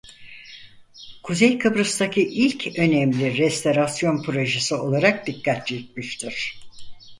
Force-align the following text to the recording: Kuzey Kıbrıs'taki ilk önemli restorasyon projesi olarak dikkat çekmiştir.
Kuzey 1.23 1.57
Kıbrıs'taki 1.57 2.27
ilk 2.29 2.79
önemli 2.79 3.37
restorasyon 3.37 4.23
projesi 4.23 4.75
olarak 4.75 5.27
dikkat 5.27 5.67
çekmiştir. 5.67 6.59